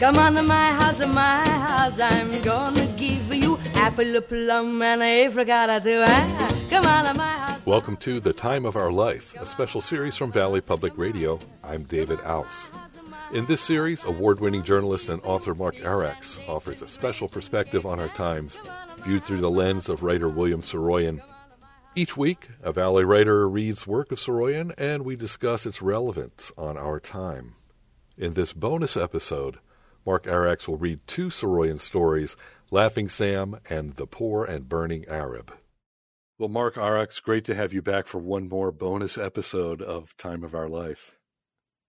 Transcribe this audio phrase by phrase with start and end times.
[0.00, 2.00] Come on to my house, my house.
[2.00, 6.00] I'm gonna give you apple, a plum, and a apricot too.
[6.00, 6.48] Eh?
[6.70, 7.66] Come on to my house.
[7.66, 11.38] Welcome to The Time of Our Life, a special series from Valley Public Radio.
[11.62, 12.72] I'm David Ouse.
[13.34, 18.00] In this series, award winning journalist and author Mark Arax offers a special perspective on
[18.00, 18.58] our times,
[19.04, 21.20] viewed through the lens of writer William Saroyan.
[21.94, 26.78] Each week, a Valley writer reads work of Saroyan and we discuss its relevance on
[26.78, 27.56] our time.
[28.16, 29.58] In this bonus episode,
[30.06, 32.36] Mark Arax will read two Saroyan stories,
[32.70, 35.52] Laughing Sam and The Poor and Burning Arab.
[36.38, 40.42] Well, Mark Arax, great to have you back for one more bonus episode of Time
[40.42, 41.16] of Our Life.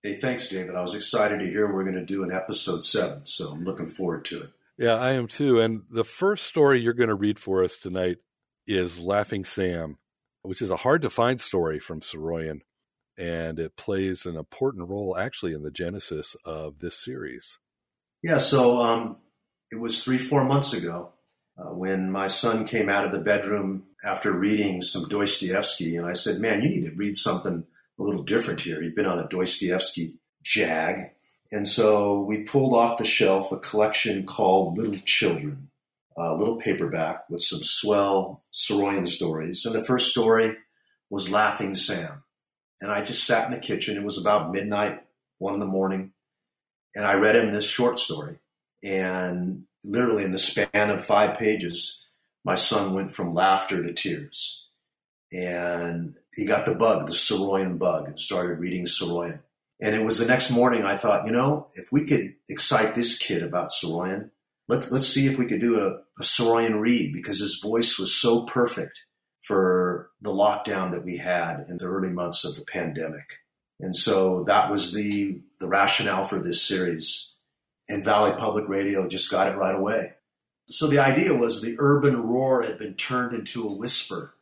[0.04, 0.76] Hey, thanks, David.
[0.76, 3.88] I was excited to hear we're going to do an episode seven, so I'm looking
[3.88, 4.50] forward to it.
[4.78, 5.62] Yeah, I am too.
[5.62, 8.18] And the first story you're going to read for us tonight
[8.68, 10.00] is Laughing Sam,
[10.42, 12.62] which is a hard to find story from Saroyan.
[13.18, 17.60] And it plays an important role actually in the genesis of this series.
[18.22, 19.18] Yeah, so um,
[19.72, 21.14] it was three, four months ago
[21.58, 25.96] uh, when my son came out of the bedroom after reading some Dostoevsky.
[25.96, 27.66] And I said, Man, you need to read something
[28.00, 28.82] a little different here.
[28.82, 31.12] He'd been on a Dostoevsky jag.
[31.52, 35.72] And so we pulled off the shelf a collection called Little Children
[36.18, 39.66] a little paperback with some swell Saroyan stories.
[39.66, 40.58] And the first story
[41.10, 42.24] was Laughing Sam.
[42.82, 43.98] And I just sat in the kitchen.
[43.98, 45.02] It was about midnight,
[45.38, 46.14] one in the morning.
[46.96, 48.38] And I read him this short story.
[48.84, 52.08] And literally in the span of five pages,
[52.44, 54.68] my son went from laughter to tears.
[55.32, 59.40] And he got the bug, the Saroyan bug, and started reading Saroyan.
[59.80, 63.18] And it was the next morning I thought, you know, if we could excite this
[63.18, 64.30] kid about Saroyan,
[64.68, 68.14] let's let's see if we could do a, a Saroyan read because his voice was
[68.14, 69.06] so perfect
[69.42, 73.40] for the lockdown that we had in the early months of the pandemic.
[73.82, 77.36] And so that was the the rationale for this series.
[77.90, 80.14] And Valley Public Radio just got it right away.
[80.70, 84.36] So the idea was the urban roar had been turned into a whisper.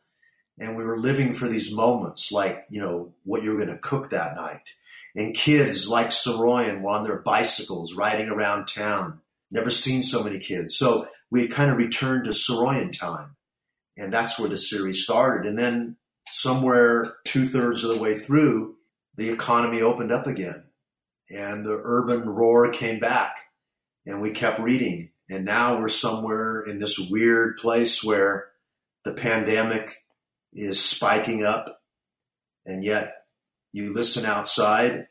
[0.58, 4.10] And we were living for these moments like, you know, what you're going to cook
[4.10, 4.74] that night.
[5.16, 9.20] And kids like Saroyan were on their bicycles riding around town
[9.50, 10.76] Never seen so many kids.
[10.76, 13.36] So we had kind of returned to Saroyan time.
[13.96, 15.48] And that's where the series started.
[15.48, 15.96] And then
[16.28, 18.76] somewhere two thirds of the way through,
[19.20, 20.64] the economy opened up again
[21.28, 23.36] and the urban roar came back
[24.06, 25.10] and we kept reading.
[25.28, 28.46] And now we're somewhere in this weird place where
[29.04, 30.02] the pandemic
[30.54, 31.82] is spiking up
[32.64, 33.12] and yet
[33.72, 35.08] you listen outside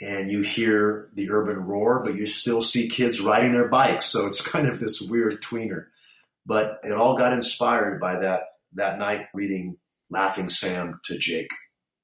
[0.00, 4.06] and you hear the urban roar, but you still see kids riding their bikes.
[4.06, 5.86] So it's kind of this weird tweener.
[6.46, 8.42] But it all got inspired by that
[8.74, 9.78] that night reading
[10.08, 11.50] Laughing Sam to Jake.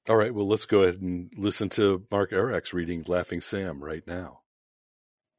[0.09, 4.07] All right, well, let's go ahead and listen to Mark Arax reading Laughing Sam right
[4.07, 4.39] now.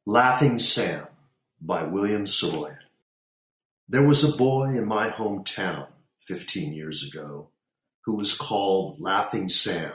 [0.05, 1.07] Laughing Sam
[1.59, 2.77] by William Saroyan.
[3.87, 5.87] There was a boy in my hometown
[6.21, 7.49] 15 years ago
[8.05, 9.93] who was called Laughing Sam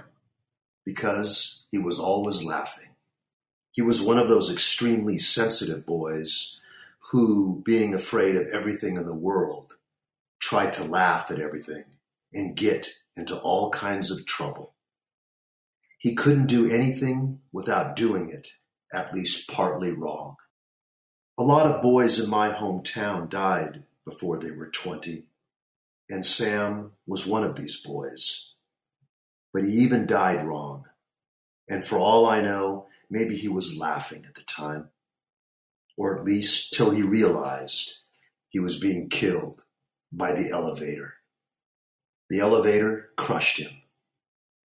[0.84, 2.88] because he was always laughing.
[3.70, 6.60] He was one of those extremely sensitive boys
[7.12, 9.74] who, being afraid of everything in the world,
[10.40, 11.84] tried to laugh at everything
[12.32, 14.74] and get into all kinds of trouble.
[15.98, 18.48] He couldn't do anything without doing it
[18.92, 20.36] at least partly wrong.
[21.36, 25.24] A lot of boys in my hometown died before they were 20,
[26.08, 28.54] and Sam was one of these boys.
[29.52, 30.84] But he even died wrong.
[31.68, 34.90] And for all I know, maybe he was laughing at the time,
[35.96, 38.00] or at least till he realized
[38.48, 39.64] he was being killed
[40.12, 41.14] by the elevator.
[42.30, 43.82] The elevator crushed him.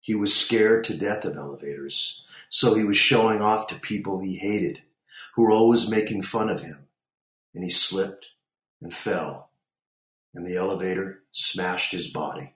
[0.00, 4.36] He was scared to death of elevators, so he was showing off to people he
[4.36, 4.82] hated,
[5.34, 6.86] who were always making fun of him.
[7.54, 8.32] And he slipped
[8.80, 9.50] and fell,
[10.34, 12.54] and the elevator smashed his body.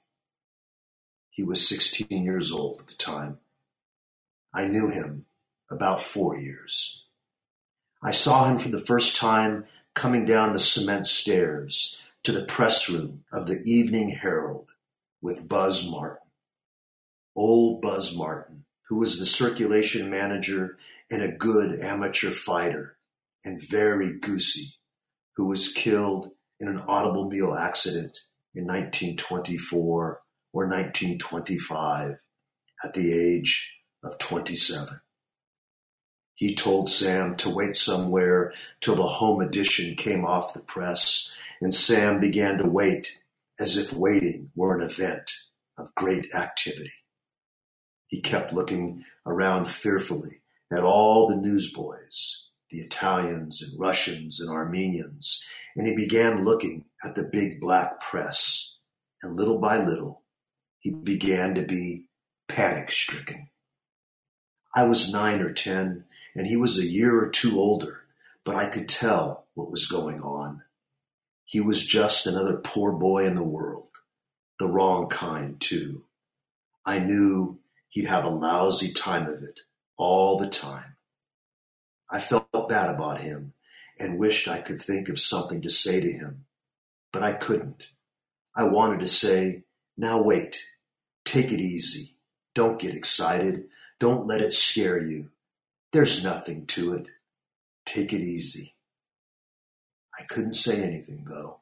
[1.31, 3.39] He was 16 years old at the time.
[4.53, 5.27] I knew him
[5.71, 7.05] about four years.
[8.03, 12.89] I saw him for the first time coming down the cement stairs to the press
[12.89, 14.76] room of the Evening Herald
[15.27, 16.29] with Buzz Martin.
[17.35, 20.79] Old Buzz Martin, who was the circulation manager
[21.11, 22.97] and a good amateur fighter,
[23.45, 24.77] and very goosey,
[25.35, 26.31] who was killed
[26.61, 28.17] in an automobile accident
[28.55, 32.19] in 1924 or 1925
[32.85, 33.75] at the age
[34.05, 35.01] of 27.
[36.37, 41.75] He told Sam to wait somewhere till the home edition came off the press, and
[41.75, 43.19] Sam began to wait
[43.59, 45.31] as if waiting were an event
[45.79, 46.93] of great activity.
[48.09, 50.43] He kept looking around fearfully
[50.73, 57.15] at all the newsboys the Italians and Russians and Armenians, and he began looking at
[57.15, 58.79] the big black press.
[59.23, 60.23] And little by little,
[60.79, 62.07] he began to be
[62.49, 63.49] panic stricken.
[64.75, 66.05] I was nine or ten,
[66.35, 68.03] and he was a year or two older,
[68.45, 70.63] but I could tell what was going on.
[71.47, 73.91] He was just another poor boy in the world,
[74.61, 76.05] the wrong kind, too.
[76.87, 77.61] I knew
[77.91, 79.61] he'd have a lousy time of it
[79.99, 80.97] all the time.
[82.11, 83.55] I felt bad about him
[83.99, 86.47] and wished I could think of something to say to him,
[87.13, 87.91] but I couldn't.
[88.57, 89.65] I wanted to say,
[89.97, 90.65] now wait,
[91.25, 92.17] take it easy,
[92.55, 93.67] don't get excited,
[94.01, 95.31] don't let it scare you.
[95.93, 97.09] There's nothing to it.
[97.87, 98.76] Take it easy.
[100.19, 101.61] I couldn't say anything, though.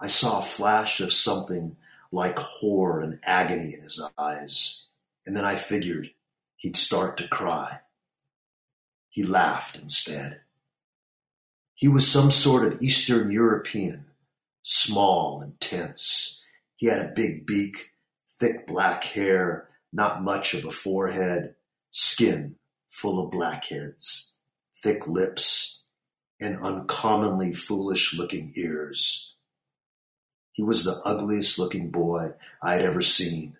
[0.00, 1.76] I saw a flash of something
[2.10, 4.86] like horror and agony in his eyes,
[5.24, 6.10] and then I figured
[6.56, 7.80] he'd start to cry.
[9.08, 10.40] He laughed instead.
[11.74, 14.06] He was some sort of Eastern European,
[14.62, 16.44] small and tense.
[16.76, 17.92] He had a big beak,
[18.38, 21.54] thick black hair, not much of a forehead,
[21.90, 22.56] skin
[22.88, 24.36] full of blackheads,
[24.76, 25.71] thick lips,
[26.42, 29.36] and uncommonly foolish looking ears.
[30.52, 33.56] He was the ugliest looking boy I had ever seen,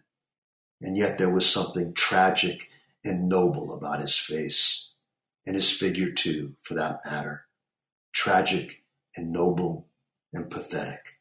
[0.81, 2.69] and yet there was something tragic
[3.05, 4.95] and noble about his face,
[5.47, 7.47] and his figure too, for that matter.
[8.13, 8.83] Tragic
[9.17, 9.87] and noble
[10.33, 11.21] and pathetic.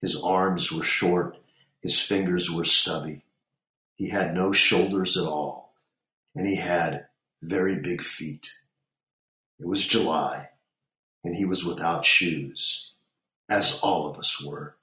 [0.00, 1.36] His arms were short,
[1.82, 3.24] his fingers were stubby.
[3.94, 5.74] He had no shoulders at all,
[6.34, 7.06] and he had
[7.42, 8.50] very big feet.
[9.60, 10.48] It was July,
[11.22, 12.94] and he was without shoes,
[13.48, 14.76] as all of us were.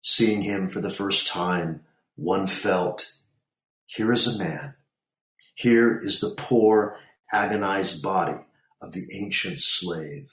[0.00, 1.84] Seeing him for the first time,
[2.16, 3.16] one felt,
[3.86, 4.74] here is a man.
[5.54, 6.96] Here is the poor,
[7.30, 8.46] agonized body
[8.80, 10.30] of the ancient slave,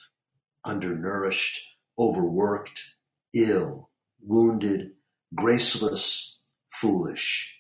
[0.64, 1.62] undernourished,
[2.00, 2.96] overworked,
[3.34, 3.90] ill,
[4.22, 4.92] wounded,
[5.36, 6.38] graceless,
[6.70, 7.60] foolish.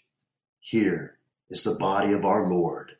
[0.59, 1.17] Here
[1.49, 2.93] is the body of our Lord,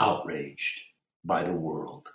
[0.00, 0.82] outraged
[1.24, 2.08] by the world.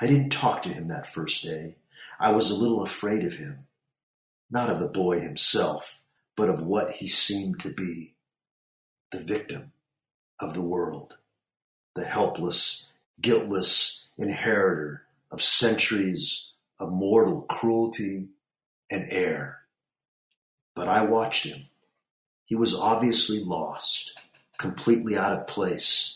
[0.00, 1.76] I didn't talk to him that first day.
[2.18, 3.66] I was a little afraid of him,
[4.50, 6.00] not of the boy himself,
[6.36, 8.14] but of what he seemed to be
[9.12, 9.72] the victim
[10.38, 11.18] of the world,
[11.94, 18.28] the helpless, guiltless inheritor of centuries of mortal cruelty
[18.90, 19.58] and error.
[20.74, 21.64] But I watched him
[22.50, 24.20] he was obviously lost,
[24.58, 26.09] completely out of place,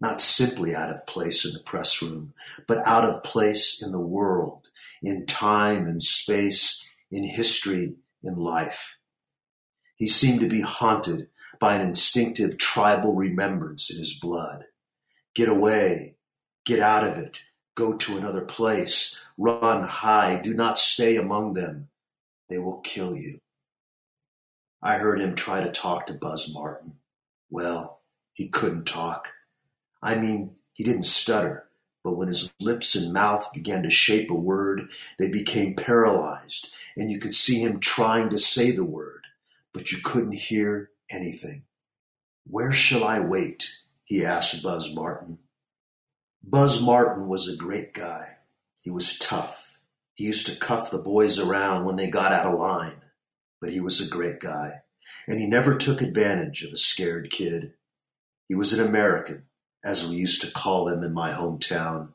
[0.00, 2.32] not simply out of place in the press room,
[2.66, 4.68] but out of place in the world,
[5.02, 8.96] in time and space, in history, in life.
[9.96, 14.64] He seemed to be haunted by an instinctive tribal remembrance in his blood.
[15.34, 16.14] Get away,
[16.64, 17.42] get out of it,
[17.74, 21.88] go to another place, run, hide, do not stay among them.
[22.48, 23.40] They will kill you.
[24.82, 26.94] I heard him try to talk to Buzz Martin.
[27.50, 28.00] Well,
[28.32, 29.32] he couldn't talk.
[30.02, 31.68] I mean, he didn't stutter,
[32.02, 37.10] but when his lips and mouth began to shape a word, they became paralyzed, and
[37.10, 39.26] you could see him trying to say the word,
[39.72, 41.64] but you couldn't hear anything.
[42.46, 43.76] Where shall I wait?
[44.04, 45.38] he asked Buzz Martin.
[46.42, 48.38] Buzz Martin was a great guy.
[48.82, 49.78] He was tough.
[50.14, 53.00] He used to cuff the boys around when they got out of line
[53.60, 54.82] but he was a great guy,
[55.28, 57.74] and he never took advantage of a scared kid.
[58.48, 59.44] He was an American,
[59.84, 62.08] as we used to call them in my hometown,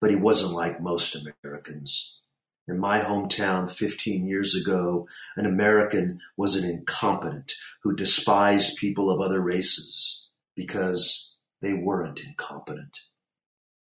[0.00, 2.20] but he wasn't like most Americans.
[2.68, 9.20] In my hometown 15 years ago, an American was an incompetent who despised people of
[9.20, 12.98] other races because they weren't incompetent.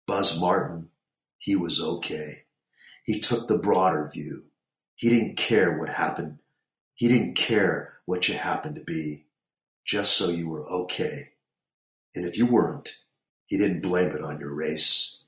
[0.06, 0.90] Buzz Martin,
[1.38, 2.44] he was okay.
[3.06, 4.46] He took the broader view.
[4.96, 6.40] He didn't care what happened
[7.00, 9.24] he didn't care what you happened to be,
[9.86, 11.30] just so you were okay.
[12.16, 12.90] And if you weren't,
[13.46, 15.24] he didn't blame it on your race.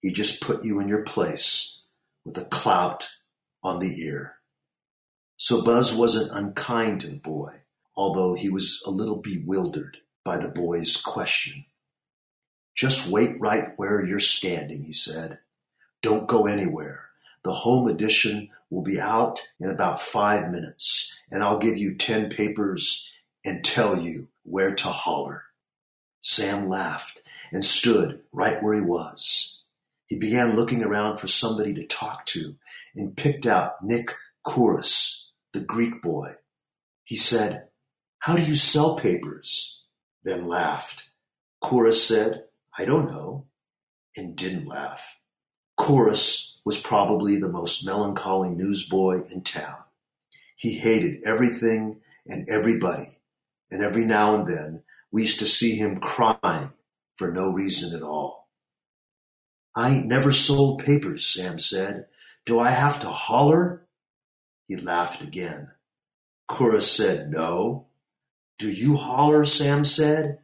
[0.00, 1.82] He just put you in your place
[2.24, 3.10] with a clout
[3.62, 4.36] on the ear.
[5.36, 7.62] So Buzz wasn't unkind to the boy,
[7.96, 11.64] although he was a little bewildered by the boy's question.
[12.74, 15.38] Just wait right where you're standing, he said.
[16.02, 17.08] Don't go anywhere.
[17.44, 22.30] The home edition will be out in about five minutes, and I'll give you 10
[22.30, 23.12] papers
[23.44, 25.44] and tell you where to holler.
[26.20, 27.20] Sam laughed
[27.52, 29.64] and stood right where he was.
[30.06, 32.56] He began looking around for somebody to talk to
[32.96, 34.10] and picked out Nick
[34.44, 36.34] Kouros, the Greek boy.
[37.04, 37.68] He said,
[38.18, 39.84] How do you sell papers?
[40.24, 41.10] Then laughed.
[41.62, 42.44] Kouros said,
[42.76, 43.46] I don't know,
[44.16, 45.02] and didn't laugh.
[45.78, 49.76] Kouros was probably the most melancholy newsboy in town.
[50.56, 53.18] He hated everything and everybody,
[53.70, 56.72] and every now and then we used to see him crying
[57.16, 58.48] for no reason at all.
[59.74, 62.06] I ain't never sold papers, Sam said.
[62.44, 63.86] Do I have to holler?
[64.66, 65.70] He laughed again.
[66.48, 67.86] Cora said, No.
[68.58, 69.44] Do you holler?
[69.44, 70.40] Sam said.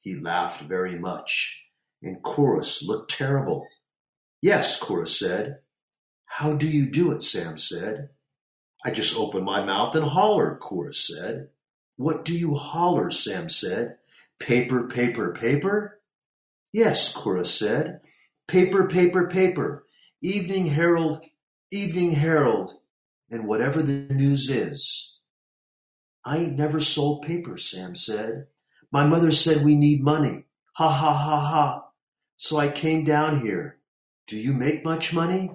[0.00, 1.66] He laughed very much,
[2.02, 3.66] and Kouros looked terrible.
[4.42, 5.60] Yes, Kouros said.
[6.26, 7.22] How do you do it?
[7.22, 8.10] Sam said.
[8.84, 11.48] I just open my mouth and holler, Kouros said.
[11.96, 13.10] What do you holler?
[13.10, 13.96] Sam said.
[14.40, 16.00] Paper, paper, paper?
[16.72, 18.00] Yes, Cora said.
[18.48, 19.86] Paper, paper, paper.
[20.22, 21.24] Evening Herald,
[21.70, 22.72] Evening Herald,
[23.30, 25.18] and whatever the news is.
[26.24, 28.46] I ain't never sold paper, Sam said.
[28.90, 30.46] My mother said we need money.
[30.74, 31.84] Ha ha ha ha.
[32.36, 33.78] So I came down here.
[34.26, 35.50] Do you make much money?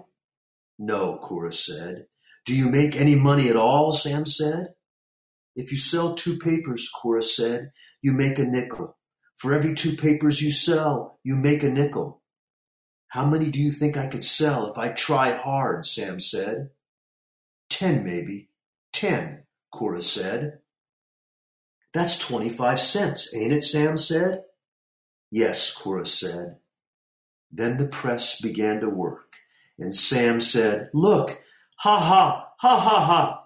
[0.77, 2.05] No, Cora said.
[2.45, 3.91] Do you make any money at all?
[3.91, 4.69] Sam said.
[5.59, 8.95] If you sell two papers, Cora said, you make a nickel.
[9.35, 12.21] For every two papers you sell, you make a nickel.
[13.09, 15.85] How many do you think I could sell if I try hard?
[15.85, 16.69] Sam said.
[17.69, 18.47] Ten, maybe.
[18.93, 20.59] Ten, Cora said.
[21.93, 23.65] That's twenty-five cents, ain't it?
[23.65, 24.43] Sam said.
[25.29, 26.55] Yes, Cora said.
[27.51, 29.39] Then the press began to work,
[29.77, 31.41] and Sam said, Look,
[31.79, 33.38] ha ha, ha ha ha.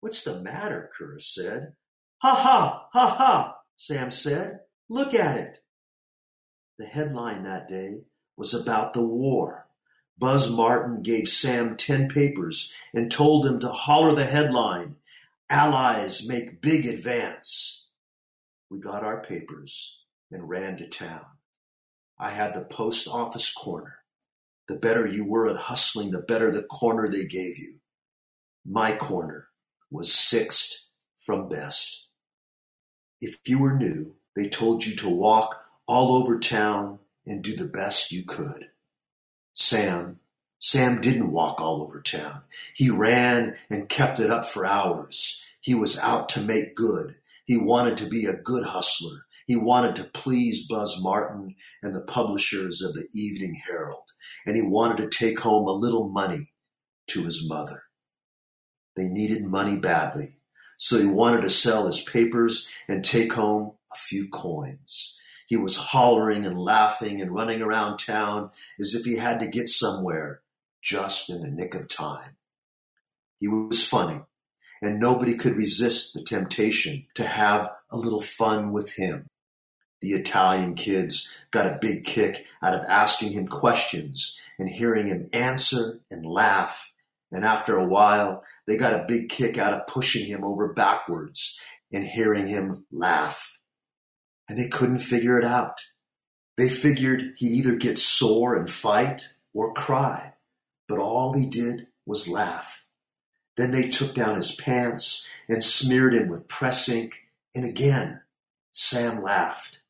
[0.00, 0.90] What's the matter?
[0.96, 1.74] Cora said.
[2.18, 4.60] Ha ha, ha ha, Sam said.
[4.88, 5.60] Look at it.
[6.78, 8.02] The headline that day
[8.36, 9.66] was about the war.
[10.18, 14.96] Buzz Martin gave Sam ten papers and told him to holler the headline
[15.50, 17.88] Allies make big advance.
[18.70, 21.24] We got our papers and ran to town.
[22.18, 23.96] I had the post office corner.
[24.68, 27.76] The better you were at hustling, the better the corner they gave you.
[28.66, 29.47] My corner
[29.90, 30.86] was sixth
[31.24, 32.08] from best.
[33.20, 37.68] If you were new, they told you to walk all over town and do the
[37.68, 38.68] best you could.
[39.52, 40.20] Sam,
[40.60, 42.42] Sam didn't walk all over town.
[42.74, 45.44] He ran and kept it up for hours.
[45.60, 47.16] He was out to make good.
[47.44, 49.24] He wanted to be a good hustler.
[49.46, 54.04] He wanted to please Buzz Martin and the publishers of the Evening Herald,
[54.46, 56.52] and he wanted to take home a little money
[57.08, 57.84] to his mother.
[58.98, 60.38] They needed money badly,
[60.76, 65.16] so he wanted to sell his papers and take home a few coins.
[65.46, 68.50] He was hollering and laughing and running around town
[68.80, 70.40] as if he had to get somewhere
[70.82, 72.36] just in the nick of time.
[73.38, 74.20] He was funny,
[74.82, 79.28] and nobody could resist the temptation to have a little fun with him.
[80.00, 85.28] The Italian kids got a big kick out of asking him questions and hearing him
[85.32, 86.92] answer and laugh.
[87.30, 91.60] And after a while, they got a big kick out of pushing him over backwards
[91.92, 93.58] and hearing him laugh
[94.48, 95.80] and they couldn't figure it out.
[96.56, 100.34] They figured he'd either get sore and fight or cry,
[100.88, 102.84] but all he did was laugh.
[103.56, 108.22] Then they took down his pants and smeared him with press ink, and again
[108.72, 109.80] Sam laughed.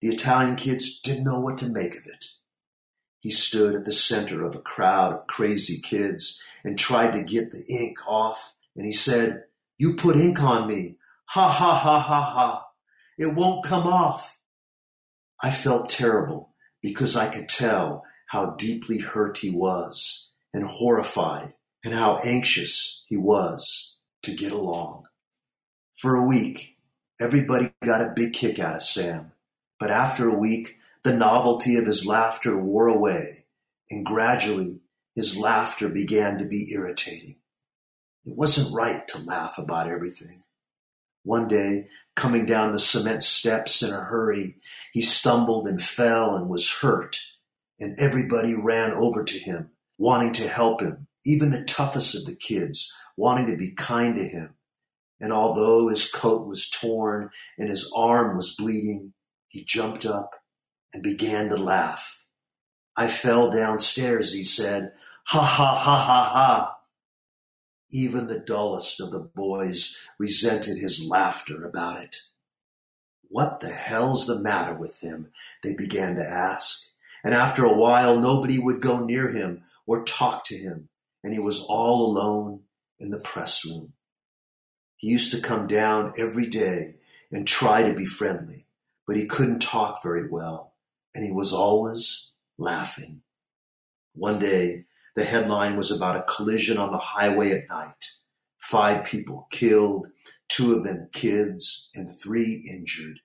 [0.00, 2.26] The Italian kids didn't know what to make of it.
[3.22, 7.52] He stood at the center of a crowd of crazy kids and tried to get
[7.52, 9.44] the ink off, and he said,
[9.78, 10.96] You put ink on me.
[11.26, 12.66] Ha ha ha ha ha.
[13.16, 14.40] It won't come off.
[15.40, 16.52] I felt terrible
[16.82, 23.16] because I could tell how deeply hurt he was and horrified and how anxious he
[23.16, 25.04] was to get along.
[25.94, 26.76] For a week,
[27.20, 29.30] everybody got a big kick out of Sam,
[29.78, 33.46] but after a week, the novelty of his laughter wore away,
[33.90, 34.80] and gradually
[35.16, 37.36] his laughter began to be irritating.
[38.24, 40.42] It wasn't right to laugh about everything.
[41.24, 44.56] One day, coming down the cement steps in a hurry,
[44.92, 47.20] he stumbled and fell and was hurt,
[47.80, 52.34] and everybody ran over to him, wanting to help him, even the toughest of the
[52.34, 54.54] kids, wanting to be kind to him.
[55.20, 59.14] And although his coat was torn and his arm was bleeding,
[59.48, 60.30] he jumped up
[60.92, 62.24] and began to laugh.
[62.96, 64.92] I fell downstairs, he said.
[65.26, 66.78] Ha ha ha ha ha.
[67.90, 72.16] Even the dullest of the boys resented his laughter about it.
[73.28, 75.30] What the hell's the matter with him?
[75.62, 76.90] They began to ask.
[77.24, 80.88] And after a while, nobody would go near him or talk to him,
[81.22, 82.60] and he was all alone
[82.98, 83.92] in the press room.
[84.96, 86.96] He used to come down every day
[87.30, 88.66] and try to be friendly,
[89.06, 90.71] but he couldn't talk very well.
[91.14, 93.22] And he was always laughing.
[94.14, 94.84] One day,
[95.16, 98.12] the headline was about a collision on the highway at night.
[98.58, 100.08] Five people killed,
[100.48, 103.20] two of them kids, and three injured.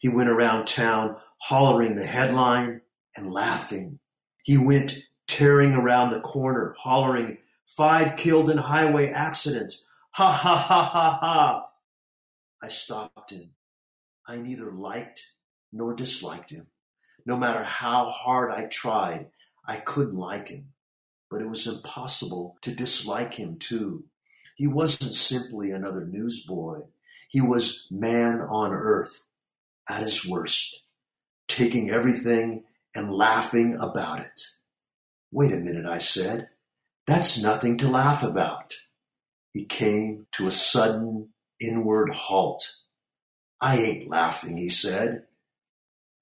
[0.00, 2.82] He went around town hollering the headline
[3.16, 3.98] and laughing.
[4.42, 7.38] He went tearing around the corner, hollering,
[7.76, 9.72] Five killed in highway accident.
[10.12, 11.68] Ha ha ha ha ha.
[12.62, 13.52] I stopped him.
[14.26, 15.22] I neither liked
[15.72, 16.66] nor disliked him.
[17.24, 19.26] No matter how hard I tried,
[19.66, 20.72] I couldn't like him.
[21.30, 24.04] But it was impossible to dislike him too.
[24.56, 26.80] He wasn't simply another newsboy.
[27.28, 29.22] He was man on earth
[29.88, 30.82] at his worst,
[31.48, 32.64] taking everything
[32.94, 34.40] and laughing about it.
[35.30, 36.48] Wait a minute, I said.
[37.06, 38.74] That's nothing to laugh about.
[39.54, 42.76] He came to a sudden inward halt.
[43.60, 45.24] I ain't laughing, he said.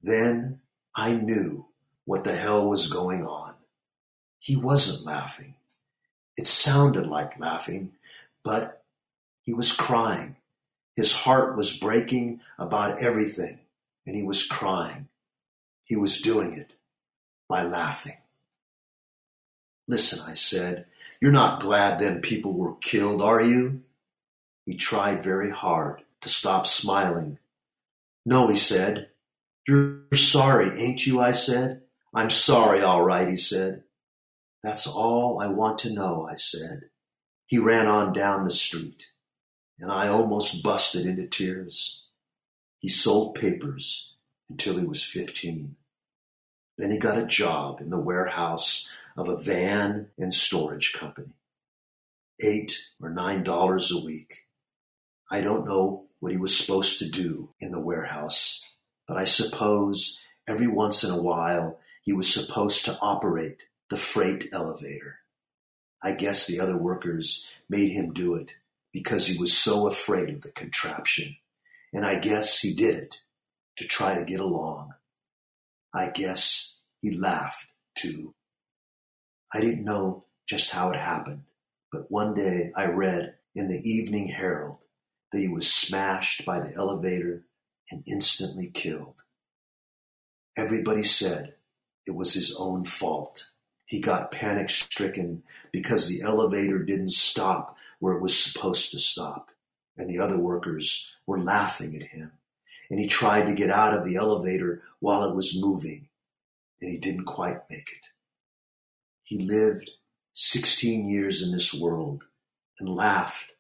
[0.03, 0.61] Then
[0.95, 1.67] I knew
[2.05, 3.55] what the hell was going on.
[4.39, 5.55] He wasn't laughing.
[6.37, 7.93] It sounded like laughing,
[8.43, 8.83] but
[9.43, 10.37] he was crying.
[10.97, 13.59] His heart was breaking about everything,
[14.07, 15.09] and he was crying.
[15.85, 16.73] He was doing it
[17.49, 18.17] by laughing.
[19.89, 20.87] Listen, I said,
[21.21, 23.83] you're not glad them people were killed, are you?
[24.65, 27.39] He tried very hard to stop smiling.
[28.25, 29.09] No, he said.
[29.67, 31.21] You're sorry, ain't you?
[31.21, 31.83] I said.
[32.15, 33.85] I'm sorry, all right, he said.
[34.63, 36.91] That's all I want to know, I said.
[37.47, 39.09] He ran on down the street,
[39.79, 42.07] and I almost busted into tears.
[42.79, 44.15] He sold papers
[44.49, 45.77] until he was 15.
[46.79, 51.35] Then he got a job in the warehouse of a van and storage company.
[52.43, 54.47] Eight or nine dollars a week.
[55.31, 58.70] I don't know what he was supposed to do in the warehouse,
[59.11, 64.45] but I suppose every once in a while he was supposed to operate the freight
[64.53, 65.17] elevator.
[66.01, 68.55] I guess the other workers made him do it
[68.93, 71.35] because he was so afraid of the contraption,
[71.93, 73.25] and I guess he did it
[73.79, 74.93] to try to get along.
[75.93, 78.37] I guess he laughed too.
[79.53, 81.43] I didn't know just how it happened,
[81.91, 84.85] but one day I read in the Evening Herald
[85.33, 87.43] that he was smashed by the elevator
[87.91, 89.23] and instantly killed.
[90.57, 91.55] Everybody said
[92.07, 93.51] it was his own fault.
[93.85, 99.51] He got panic stricken because the elevator didn't stop where it was supposed to stop,
[99.97, 102.33] and the other workers were laughing at him.
[102.91, 106.09] And he tried to get out of the elevator while it was moving,
[106.81, 108.07] and he didn't quite make it.
[109.23, 109.91] He lived
[110.33, 112.25] 16 years in this world
[112.79, 113.53] and laughed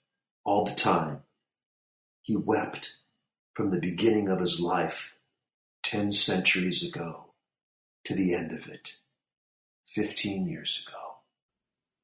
[0.45, 1.21] all the time.
[2.23, 2.97] He wept
[3.61, 5.19] from the beginning of his life
[5.83, 7.35] 10 centuries ago
[8.07, 8.95] to the end of it
[9.87, 10.97] 15 years ago.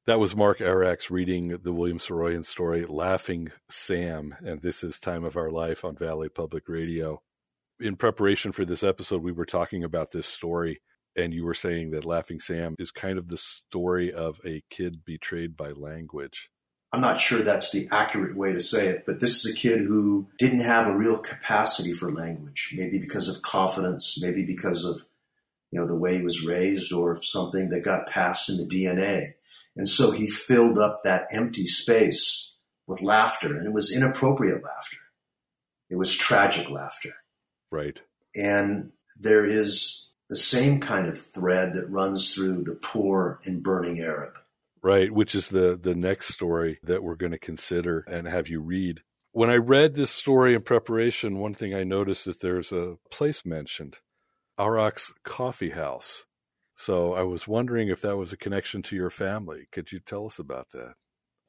[0.05, 5.23] That was Mark Arax reading the William Saroyan story, Laughing Sam, and this is Time
[5.23, 7.23] of Our Life on Valley Public Radio.
[7.79, 10.79] In preparation for this episode, we were talking about this story
[11.15, 15.03] and you were saying that Laughing Sam is kind of the story of a kid
[15.03, 16.51] betrayed by language.
[16.93, 19.81] I'm not sure that's the accurate way to say it, but this is a kid
[19.81, 25.03] who didn't have a real capacity for language, maybe because of confidence, maybe because of
[25.71, 29.33] you know the way he was raised or something that got passed in the DNA.
[29.75, 32.55] And so he filled up that empty space
[32.87, 34.97] with laughter, and it was inappropriate laughter.
[35.89, 37.13] It was tragic laughter.
[37.71, 38.01] Right.
[38.35, 43.99] And there is the same kind of thread that runs through the poor and burning
[43.99, 44.37] Arab.
[44.83, 48.61] Right, which is the the next story that we're going to consider and have you
[48.61, 49.01] read.
[49.31, 53.45] When I read this story in preparation, one thing I noticed that there's a place
[53.45, 53.99] mentioned,
[54.59, 56.25] Arax Coffee House.
[56.75, 59.67] So I was wondering if that was a connection to your family.
[59.71, 60.93] Could you tell us about that?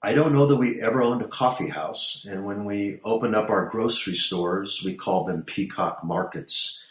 [0.02, 2.24] I don't know that we ever owned a coffee house.
[2.24, 6.84] And when we opened up our grocery stores, we called them peacock markets.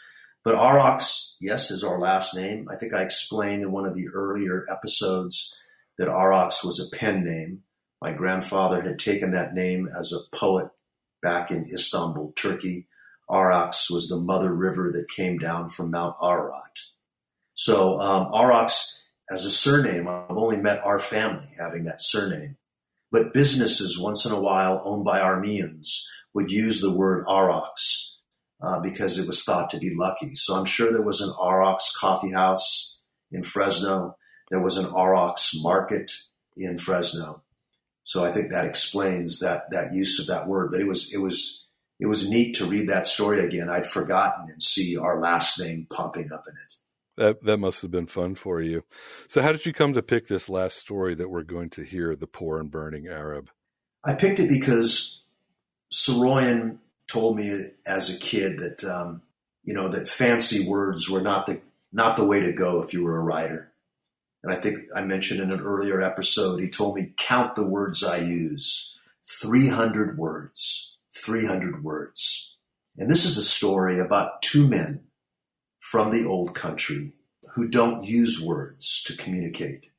[0.43, 2.67] But Arax, yes, is our last name.
[2.69, 5.61] I think I explained in one of the earlier episodes
[5.97, 7.63] that Arax was a pen name.
[8.01, 10.69] My grandfather had taken that name as a poet
[11.21, 12.87] back in Istanbul, Turkey.
[13.29, 16.79] Araks was the mother river that came down from Mount Ararat.
[17.55, 22.57] So um, Araks as a surname, I've only met our family having that surname.
[23.11, 28.17] But businesses once in a while owned by Armenians would use the word Araks
[28.61, 30.35] uh, because it was thought to be lucky.
[30.35, 34.17] So I'm sure there was an Arax coffee house in Fresno.
[34.49, 36.11] There was an Arax market
[36.55, 37.43] in Fresno.
[38.03, 40.71] So I think that explains that that use of that word.
[40.71, 41.65] But it was it was
[41.99, 43.69] it was neat to read that story again.
[43.69, 46.73] I'd forgotten and see our last name popping up in it.
[47.17, 48.83] That that must have been fun for you.
[49.27, 52.15] So, how did you come to pick this last story that we're going to hear,
[52.15, 53.49] "The Poor and Burning Arab"?
[54.03, 55.23] I picked it because
[55.91, 59.23] Saroyan told me as a kid that um,
[59.63, 61.59] you know that fancy words were not the
[61.91, 63.71] not the way to go if you were a writer.
[64.43, 68.03] And I think I mentioned in an earlier episode, he told me count the words
[68.03, 72.55] I use, three hundred words, three hundred words.
[72.97, 75.01] And this is a story about two men
[75.79, 77.13] from the old country
[77.53, 79.91] who don't use words to communicate.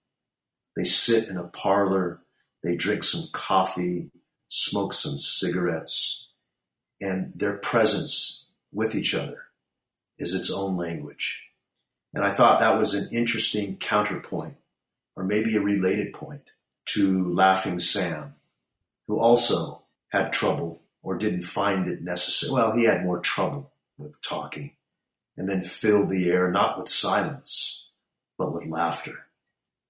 [0.77, 2.21] They sit in a parlor,
[2.63, 4.11] they drink some coffee,
[4.49, 6.33] smoke some cigarettes,
[7.01, 9.45] and their presence with each other
[10.19, 11.48] is its own language.
[12.15, 14.57] And I thought that was an interesting counterpoint,
[15.17, 16.51] or maybe a related point,
[16.91, 18.35] to Laughing Sam,
[19.07, 22.53] who also had trouble or didn't find it necessary.
[22.53, 24.73] Well, he had more trouble with talking
[25.37, 27.91] and then filled the air not with silence,
[28.37, 29.27] but with laughter.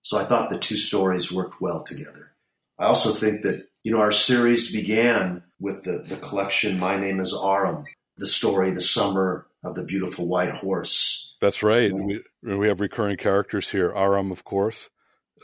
[0.02, 2.32] So I thought the two stories worked well together.
[2.78, 7.20] I also think that, you know, our series began with the, the collection My Name
[7.20, 7.84] is Aram,
[8.16, 11.17] the story, The Summer of the Beautiful White Horse.
[11.40, 11.92] That's right.
[11.92, 13.92] We, we have recurring characters here.
[13.94, 14.90] Aram, of course,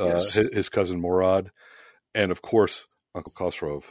[0.01, 0.35] uh, yes.
[0.35, 1.51] his, his, cousin Mourad,
[2.15, 3.85] and of course, Uncle Khosrove.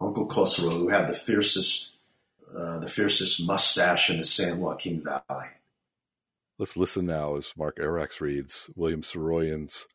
[0.00, 1.98] Uncle Khosrove, who had the fiercest,
[2.56, 5.48] uh, the fiercest mustache in the San Joaquin Valley.
[6.58, 9.86] Let's listen now as Mark Arax reads William Saroyan's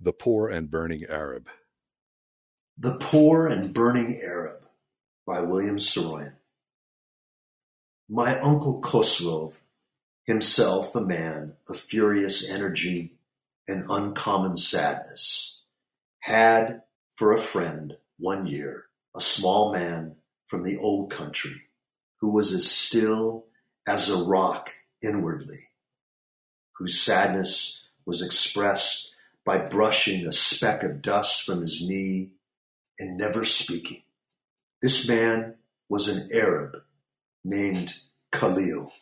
[0.00, 1.48] The Poor and Burning Arab.
[2.76, 4.64] The Poor and Burning Arab
[5.26, 6.34] by William Saroyan.
[8.08, 9.54] My uncle Khosrove,
[10.28, 13.14] himself a man of furious energy
[13.66, 15.62] and uncommon sadness,
[16.20, 16.82] had
[17.16, 18.84] for a friend one year
[19.16, 20.14] a small man
[20.46, 21.62] from the old country
[22.20, 23.46] who was as still
[23.86, 24.68] as a rock
[25.02, 25.70] inwardly,
[26.76, 29.14] whose sadness was expressed
[29.46, 32.28] by brushing a speck of dust from his knee
[32.98, 34.02] and never speaking.
[34.82, 35.54] This man
[35.88, 36.82] was an Arab
[37.42, 37.94] named
[38.30, 38.92] Khalil.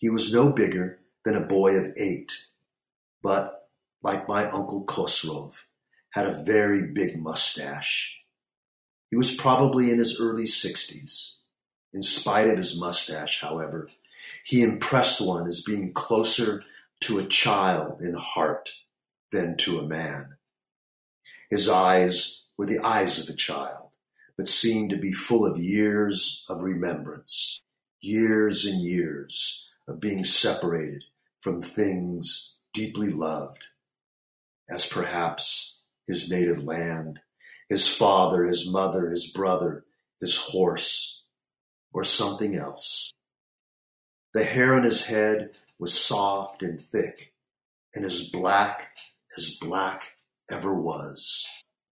[0.00, 2.48] He was no bigger than a boy of eight,
[3.22, 3.68] but,
[4.02, 5.54] like my uncle Khosrove,
[6.10, 8.20] had a very big mustache
[9.10, 11.38] he was probably in his early sixties.
[11.92, 13.88] In spite of his mustache, however,
[14.44, 16.62] he impressed one as being closer
[17.00, 18.74] to a child in heart
[19.32, 20.36] than to a man.
[21.50, 23.96] His eyes were the eyes of a child,
[24.36, 27.64] but seemed to be full of years of remembrance,
[28.00, 31.04] years and years of being separated
[31.40, 33.66] from things deeply loved,
[34.68, 37.20] as perhaps his native land
[37.70, 39.84] his father, his mother, his brother,
[40.20, 41.22] his horse,
[41.92, 43.12] or something else.
[44.34, 47.32] The hair on his head was soft and thick,
[47.94, 48.90] and as black
[49.38, 50.16] as black
[50.50, 51.46] ever was,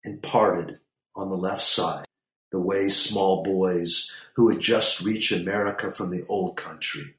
[0.03, 0.81] and parted
[1.15, 2.07] on the left side,
[2.51, 7.16] the way small boys who had just reached America from the old country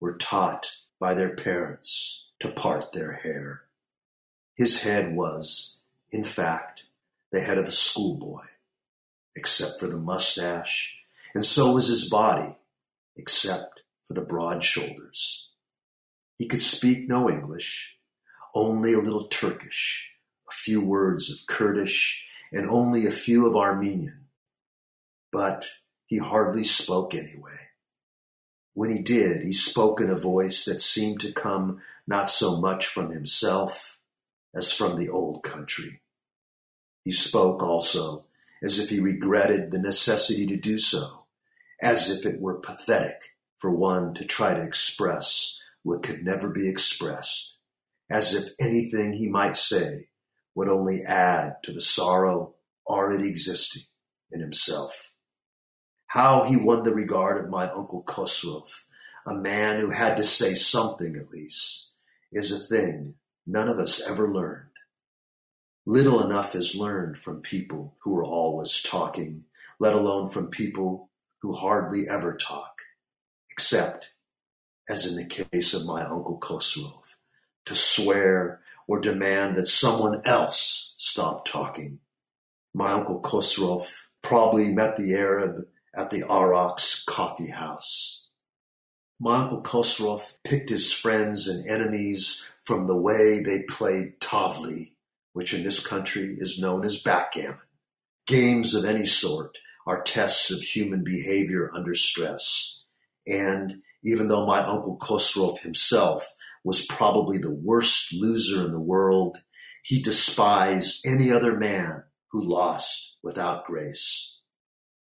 [0.00, 3.62] were taught by their parents to part their hair.
[4.56, 5.78] His head was,
[6.10, 6.84] in fact,
[7.30, 8.46] the head of a schoolboy,
[9.36, 10.96] except for the mustache,
[11.34, 12.56] and so was his body,
[13.16, 15.52] except for the broad shoulders.
[16.38, 17.96] He could speak no English,
[18.54, 20.12] only a little Turkish,
[20.48, 24.26] a few words of Kurdish, and only a few of Armenian.
[25.30, 25.66] But
[26.06, 27.67] he hardly spoke anyway.
[28.78, 32.86] When he did, he spoke in a voice that seemed to come not so much
[32.86, 33.98] from himself
[34.54, 36.00] as from the old country.
[37.02, 38.26] He spoke also
[38.62, 41.24] as if he regretted the necessity to do so,
[41.82, 46.70] as if it were pathetic for one to try to express what could never be
[46.70, 47.58] expressed,
[48.08, 50.06] as if anything he might say
[50.54, 52.54] would only add to the sorrow
[52.86, 53.82] already existing
[54.30, 55.07] in himself.
[56.08, 58.84] How he won the regard of my uncle Khosrove,
[59.26, 61.92] a man who had to say something at least,
[62.32, 63.14] is a thing
[63.46, 64.70] none of us ever learned.
[65.84, 69.44] Little enough is learned from people who are always talking,
[69.78, 71.10] let alone from people
[71.42, 72.80] who hardly ever talk,
[73.50, 74.10] except,
[74.88, 77.16] as in the case of my uncle Khosrove,
[77.66, 81.98] to swear or demand that someone else stop talking.
[82.72, 83.88] My uncle Khosrove
[84.22, 88.28] probably met the Arab at the Arax coffee house.
[89.20, 94.92] My uncle Khosrove picked his friends and enemies from the way they played tavli,
[95.32, 97.58] which in this country is known as backgammon.
[98.26, 102.84] Games of any sort are tests of human behavior under stress,
[103.26, 106.26] and even though my uncle Khosrove himself
[106.62, 109.38] was probably the worst loser in the world,
[109.82, 114.37] he despised any other man who lost without grace.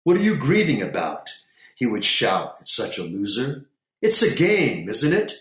[0.06, 1.30] What are you grieving about?
[1.76, 3.66] He would shout at such a loser.
[4.02, 5.34] It's a game, isn't it?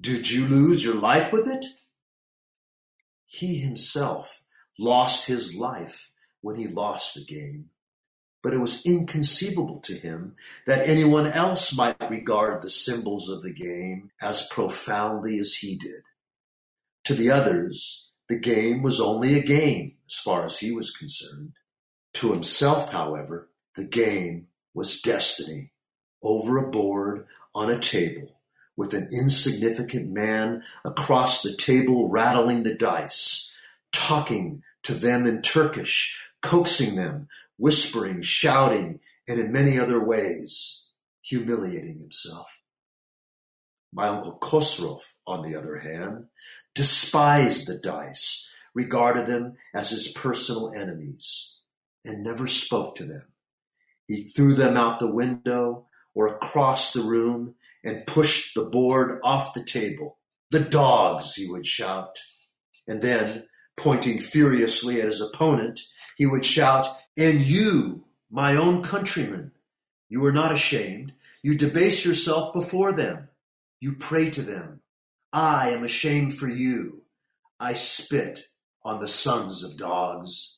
[0.00, 1.66] Did you lose your life with it?
[3.26, 4.40] He himself
[4.78, 6.08] lost his life
[6.40, 7.68] when he lost the game
[8.46, 10.36] but it was inconceivable to him
[10.68, 16.02] that anyone else might regard the symbols of the game as profoundly as he did.
[17.06, 21.54] To the others, the game was only a game as far as he was concerned.
[22.14, 25.72] To himself, however, the game was destiny
[26.22, 28.40] over a board on a table
[28.76, 33.54] with an insignificant man across the table rattling the dice,
[33.92, 40.88] talking to them in Turkish, coaxing them whispering, shouting, and in many other ways,
[41.22, 42.46] humiliating himself.
[43.92, 46.26] My uncle Khosrove, on the other hand,
[46.74, 51.60] despised the dice, regarded them as his personal enemies,
[52.04, 53.26] and never spoke to them.
[54.08, 59.54] He threw them out the window or across the room and pushed the board off
[59.54, 60.18] the table.
[60.50, 62.18] The dogs, he would shout.
[62.86, 65.80] And then, pointing furiously at his opponent,
[66.16, 69.52] he would shout, And you, my own countrymen,
[70.08, 71.12] you are not ashamed.
[71.42, 73.28] You debase yourself before them.
[73.80, 74.80] You pray to them.
[75.32, 77.02] I am ashamed for you.
[77.60, 78.48] I spit
[78.84, 80.55] on the sons of dogs.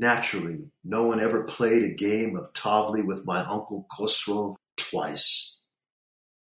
[0.00, 5.58] Naturally, no one ever played a game of Tavli with my uncle Khosrove twice.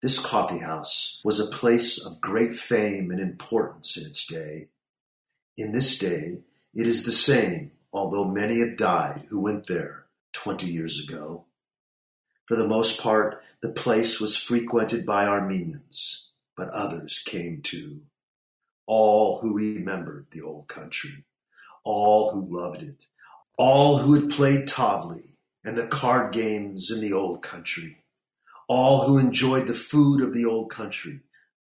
[0.01, 4.69] This coffee house was a place of great fame and importance in its day.
[5.55, 6.39] In this day,
[6.73, 11.45] it is the same although many have died who went there 20 years ago.
[12.47, 18.01] For the most part, the place was frequented by Armenians, but others came too.
[18.87, 21.25] All who remembered the old country,
[21.83, 23.05] all who loved it,
[23.57, 25.29] all who had played Tavli
[25.63, 28.03] and the card games in the old country,
[28.67, 31.21] all who enjoyed the food of the old country,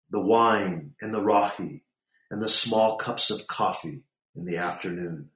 [0.09, 1.81] the wine and the rahi,
[2.29, 4.03] and the small cups of coffee
[4.35, 5.29] in the afternoon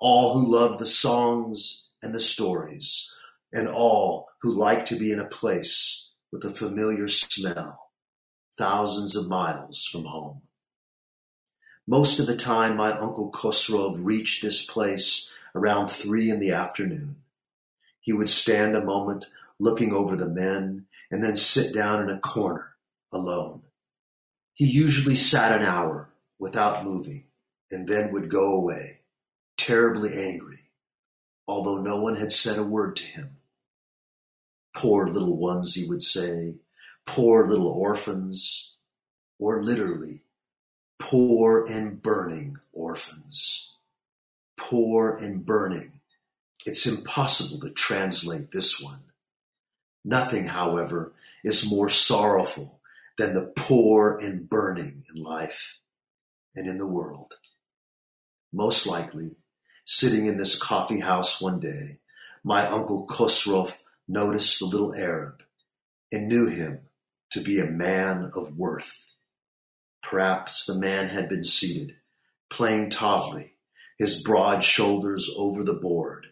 [0.00, 3.14] all who loved the songs and the stories,
[3.52, 7.90] and all who liked to be in a place with a familiar smell,
[8.56, 10.40] thousands of miles from home.
[11.86, 17.16] Most of the time, my uncle Khosrove reached this place around three in the afternoon.
[18.00, 19.26] He would stand a moment
[19.58, 22.76] looking over the men and then sit down in a corner
[23.12, 23.62] alone.
[24.54, 27.24] He usually sat an hour without moving
[27.70, 29.00] and then would go away
[29.56, 30.70] terribly angry,
[31.46, 33.36] although no one had said a word to him.
[34.74, 36.54] Poor little ones, he would say,
[37.04, 38.76] poor little orphans,
[39.38, 40.22] or literally,
[40.98, 43.74] poor and burning orphans.
[44.60, 46.00] Poor and burning.
[46.66, 49.00] It's impossible to translate this one.
[50.04, 52.80] Nothing, however, is more sorrowful
[53.18, 55.78] than the poor and burning in life
[56.54, 57.34] and in the world.
[58.52, 59.36] Most likely,
[59.92, 61.98] Sitting in this coffee house one day,
[62.44, 65.42] my uncle Khosrove noticed the little Arab
[66.12, 66.82] and knew him
[67.30, 69.06] to be a man of worth.
[70.00, 71.96] Perhaps the man had been seated,
[72.48, 73.50] playing Tavli,
[74.00, 76.28] his broad shoulders over the board,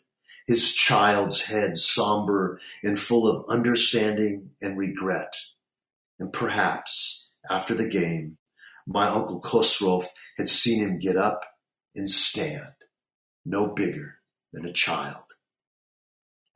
[0.47, 5.35] his child's head somber and full of understanding and regret.
[6.19, 8.39] And perhaps, after the game,
[8.87, 10.07] my uncle Khosrove
[10.39, 11.43] had seen him get up
[11.95, 12.73] and stand
[13.45, 14.15] no bigger
[14.51, 15.25] than a child.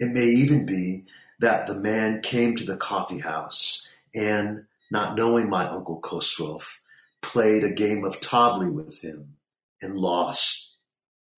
[0.01, 1.05] It may even be
[1.41, 6.79] that the man came to the coffee house and, not knowing my uncle Khosrove,
[7.21, 9.37] played a game of Tavli with him
[9.83, 10.62] and lost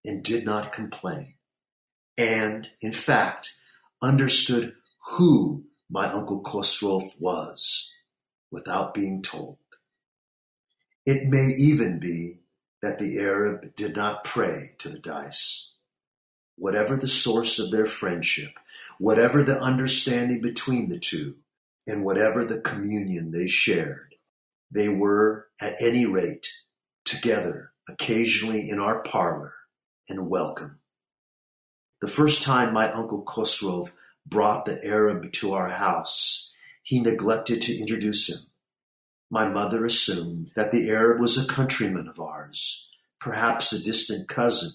[0.04, 1.34] and did not complain.
[2.16, 3.58] And, in fact,
[4.02, 4.74] understood
[5.12, 7.92] who my uncle Khosrove was
[8.50, 9.58] without being told.
[11.06, 12.38] It may even be
[12.82, 15.72] that the Arab did not pray to the dice.
[16.56, 18.52] Whatever the source of their friendship,
[18.98, 21.36] whatever the understanding between the two,
[21.86, 24.14] and whatever the communion they shared,
[24.70, 26.48] they were, at any rate,
[27.04, 29.54] together occasionally in our parlor
[30.08, 30.80] and welcome.
[32.00, 33.92] The first time my uncle Khosrove
[34.26, 38.46] brought the Arab to our house, he neglected to introduce him.
[39.30, 42.90] My mother assumed that the Arab was a countryman of ours,
[43.20, 44.70] perhaps a distant cousin,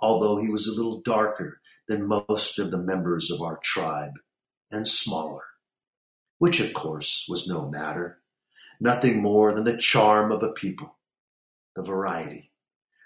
[0.00, 4.14] although he was a little darker than most of the members of our tribe
[4.70, 5.42] and smaller.
[6.38, 8.20] which of course was no matter,
[8.80, 10.98] nothing more than the charm of a people,
[11.76, 12.49] the variety,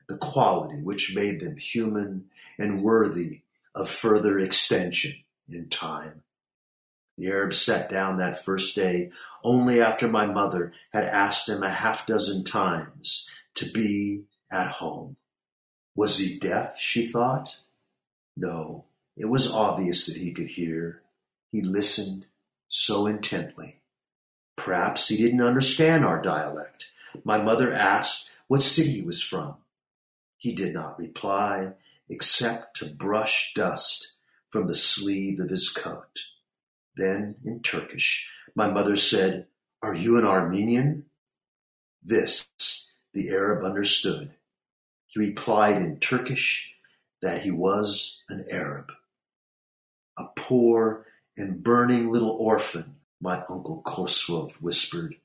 [0.09, 2.27] the quality which made them human
[2.59, 3.41] and worthy
[3.75, 5.15] of further extension
[5.49, 6.23] in time.
[7.17, 9.11] The Arab sat down that first day
[9.45, 15.17] only after my mother had asked him a half dozen times to be at home.
[15.95, 17.59] Was he deaf, she thought?
[18.37, 18.85] No,
[19.17, 21.03] it was obvious that he could hear.
[21.53, 22.27] He listened
[22.69, 23.81] so intently.
[24.57, 26.91] Perhaps he didn't understand our dialect.
[27.23, 29.57] My mother asked what city he was from.
[30.45, 31.73] He did not reply,
[32.07, 34.17] except to brush dust
[34.51, 36.27] from the sleeve of his coat.
[36.99, 39.47] Then, in Turkish, my mother said,
[39.83, 41.07] Are you an Armenian?
[42.03, 42.51] This
[43.15, 44.35] the Arab understood.
[45.07, 46.75] He replied in Turkish
[47.23, 48.93] that he was an Arab.
[50.19, 51.07] A poor
[51.39, 55.17] and burning little orphan, my Uncle Khosrove whispered.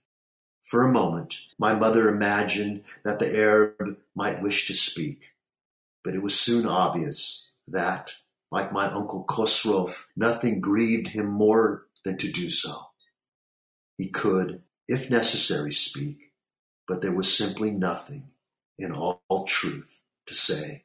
[0.69, 5.33] For a moment, my mother imagined that the Arab might wish to speak,
[6.03, 8.17] but it was soon obvious that,
[8.51, 12.89] like my Uncle Khosrove, nothing grieved him more than to do so.
[13.97, 16.33] He could, if necessary, speak,
[16.87, 18.29] but there was simply nothing,
[18.77, 20.83] in all, all truth, to say.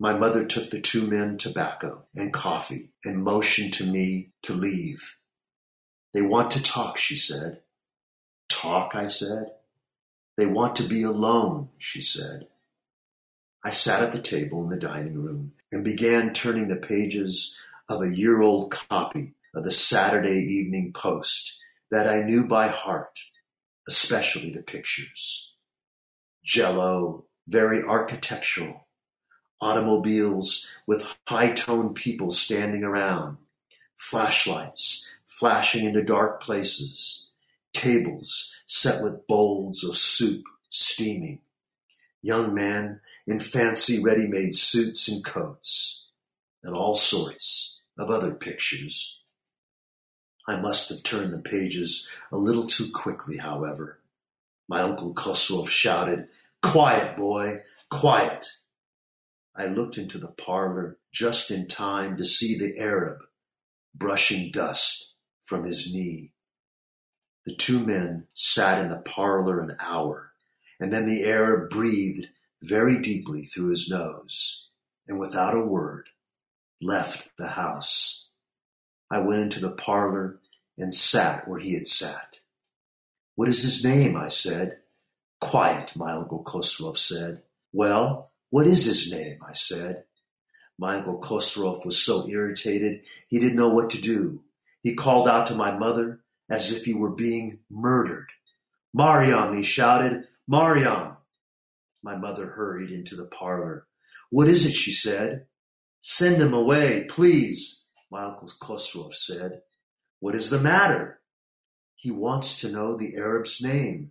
[0.00, 5.16] My mother took the two men tobacco and coffee and motioned to me to leave.
[6.14, 7.61] They want to talk, she said.
[8.62, 9.50] Talk, I said.
[10.36, 12.46] They want to be alone, she said.
[13.64, 18.02] I sat at the table in the dining room and began turning the pages of
[18.02, 21.58] a year old copy of the Saturday Evening Post
[21.90, 23.18] that I knew by heart,
[23.88, 25.56] especially the pictures.
[26.44, 28.86] Jello, very architectural,
[29.60, 33.38] automobiles with high-toned people standing around,
[33.96, 37.31] flashlights flashing into dark places,
[37.82, 41.40] tables set with bowls of soup steaming,
[42.22, 46.08] young men in fancy ready-made suits and coats,
[46.62, 49.20] and all sorts of other pictures.
[50.46, 53.98] I must have turned the pages a little too quickly, however.
[54.68, 56.28] My uncle Khosrove shouted,
[56.62, 58.46] Quiet, boy, quiet!
[59.56, 63.18] I looked into the parlor just in time to see the Arab
[63.94, 66.32] brushing dust from his knee.
[67.44, 70.32] The two men sat in the parlor an hour,
[70.78, 72.28] and then the Arab breathed
[72.62, 74.70] very deeply through his nose,
[75.08, 76.08] and without a word
[76.80, 78.28] left the house.
[79.10, 80.40] I went into the parlor
[80.78, 82.40] and sat where he had sat.
[83.34, 84.16] What is his name?
[84.16, 84.78] I said.
[85.40, 87.42] Quiet, my uncle Khosrove said.
[87.72, 89.38] Well, what is his name?
[89.46, 90.04] I said.
[90.78, 94.44] My uncle Khosrove was so irritated he didn't know what to do.
[94.82, 98.28] He called out to my mother as if he were being murdered.
[98.94, 101.16] Mariam, he shouted, Mariam.
[102.02, 103.86] My mother hurried into the parlor.
[104.30, 104.72] What is it?
[104.72, 105.46] she said.
[106.00, 109.62] Send him away, please, my uncle Khosrove said.
[110.18, 111.20] What is the matter?
[111.94, 114.10] He wants to know the Arab's name.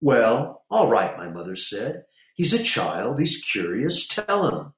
[0.00, 2.04] Well, all right, my mother said.
[2.34, 3.18] He's a child.
[3.18, 4.06] He's curious.
[4.06, 4.72] Tell him.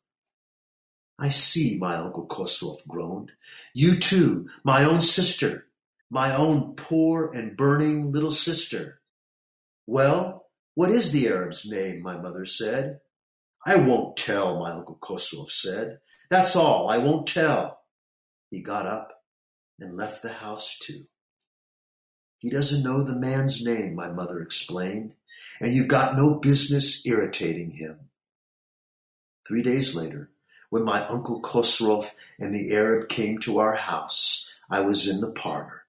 [1.18, 3.32] I see, my Uncle Khosrove groaned.
[3.74, 5.66] You too, my own sister,
[6.10, 9.00] my own poor and burning little sister.
[9.86, 12.02] Well, what is the Arab's name?
[12.02, 13.00] my mother said.
[13.66, 15.98] I won't tell, my Uncle Khosrove said.
[16.30, 16.88] That's all.
[16.88, 17.82] I won't tell.
[18.50, 19.22] He got up
[19.78, 21.04] and left the house too.
[22.38, 25.14] He doesn't know the man's name, my mother explained
[25.60, 27.98] and you've got no business irritating him.
[29.46, 30.30] Three days later,
[30.70, 35.32] when my uncle Khosrove and the Arab came to our house, I was in the
[35.32, 35.79] parlor.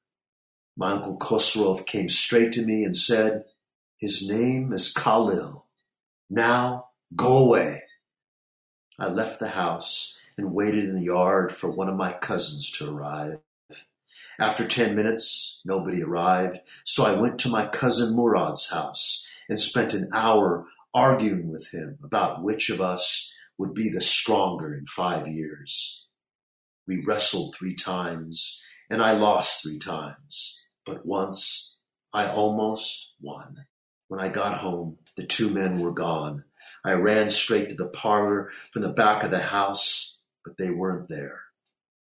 [0.82, 3.44] My uncle Khosrove came straight to me and said,
[4.00, 5.68] His name is Khalil.
[6.28, 7.84] Now go away.
[8.98, 12.90] I left the house and waited in the yard for one of my cousins to
[12.90, 13.38] arrive.
[14.40, 19.94] After ten minutes, nobody arrived, so I went to my cousin Mourad's house and spent
[19.94, 20.66] an hour
[20.96, 26.08] arguing with him about which of us would be the stronger in five years.
[26.88, 31.78] We wrestled three times, and I lost three times, but once
[32.14, 33.66] I almost won.
[34.08, 36.44] When I got home, the two men were gone.
[36.84, 41.08] I ran straight to the parlor from the back of the house, but they weren't
[41.08, 41.44] there.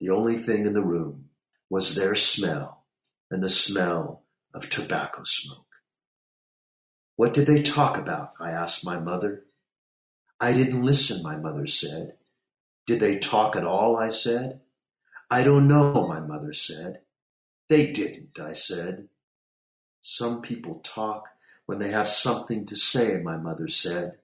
[0.01, 1.27] The only thing in the room
[1.69, 2.85] was their smell
[3.31, 5.67] and the smell of tobacco smoke.
[7.17, 8.33] What did they talk about?
[8.41, 9.45] I asked my mother.
[10.41, 12.15] I didn't listen, my mother said.
[12.87, 13.97] Did they talk at all?
[13.97, 14.61] I said.
[15.31, 17.02] I don't know, my mother said.
[17.73, 19.09] They didn't, I said.
[20.03, 21.25] Some people talk
[21.65, 24.19] when they have something to say, my mother said,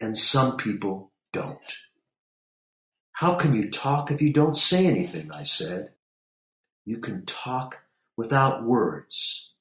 [0.00, 1.82] and some people don't.
[3.12, 5.30] How can you talk if you don't say anything?
[5.30, 5.90] I said.
[6.86, 7.80] You can talk
[8.16, 9.52] without words.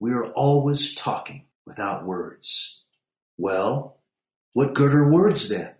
[0.00, 2.82] We are always talking without words.
[3.36, 3.98] Well,
[4.54, 5.74] what good are words then?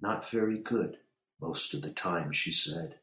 [0.00, 0.98] Not very good,
[1.40, 3.00] most of the time, she said.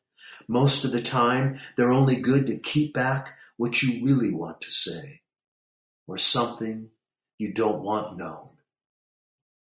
[0.47, 4.71] Most of the time, they're only good to keep back what you really want to
[4.71, 5.21] say,
[6.07, 6.89] or something
[7.37, 8.49] you don't want known.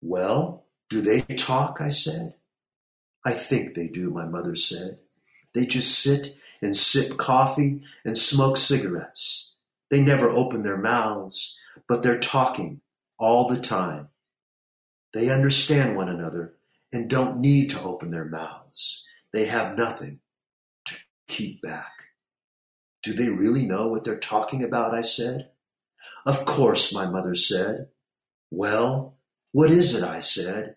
[0.02, 1.78] Well, do they talk?
[1.80, 2.36] I said.
[3.24, 5.00] I think they do, my mother said.
[5.54, 9.56] They just sit and sip coffee and smoke cigarettes.
[9.90, 12.82] They never open their mouths, but they're talking
[13.20, 14.08] all the time.
[15.14, 16.56] They understand one another
[16.94, 19.08] and don't need to open their mouths.
[19.34, 20.20] They have nothing
[21.32, 21.92] keep back.
[23.04, 24.94] Do they really know what they're talking about?
[24.94, 25.50] I said.
[26.26, 27.88] Of course, my mother said.
[28.52, 29.18] Well,
[29.54, 30.04] what is it?
[30.04, 30.76] I said.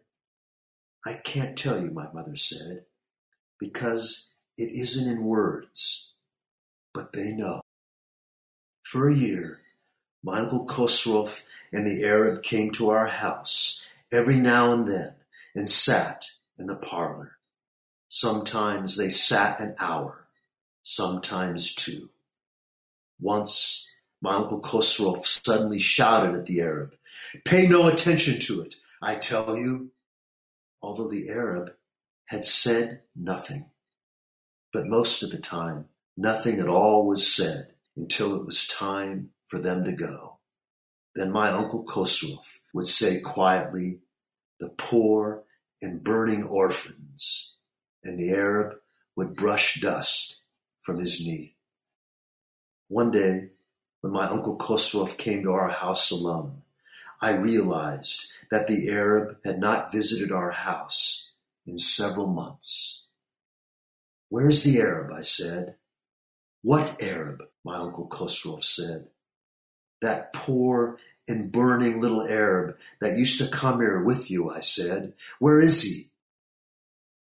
[1.04, 2.84] I can't tell you, my mother said,
[3.60, 6.14] because it isn't in words,
[6.94, 7.60] but they know.
[8.84, 9.60] For a year,
[10.22, 11.42] my uncle Khosrove
[11.72, 15.14] and the Arab came to our house every now and then
[15.54, 17.32] and sat in the parlor.
[18.08, 20.23] Sometimes they sat an hour,
[20.84, 22.10] sometimes two.
[23.18, 23.90] Once
[24.22, 26.94] my uncle Khosrove suddenly shouted at the Arab,
[27.44, 29.90] Pay no attention to it, I tell you
[30.80, 31.72] although the Arab
[32.26, 33.70] had said nothing.
[34.72, 39.58] But most of the time, nothing at all was said until it was time for
[39.58, 40.38] them to go.
[41.14, 44.00] Then my uncle Khosrove would say quietly,
[44.60, 45.44] the poor
[45.80, 47.54] and burning orphans,
[48.02, 48.78] and the Arab
[49.16, 50.38] would brush dust
[50.84, 51.56] from his knee.
[52.88, 53.48] One day,
[54.02, 56.62] when my uncle Khosrove came to our house alone,
[57.20, 61.32] I realized that the Arab had not visited our house
[61.66, 63.06] in several months.
[64.28, 65.10] Where's the Arab?
[65.12, 65.76] I said.
[66.62, 67.44] What Arab?
[67.64, 69.06] My uncle Khosrove said.
[70.02, 75.14] That poor and burning little Arab that used to come here with you, I said.
[75.38, 76.10] Where is he?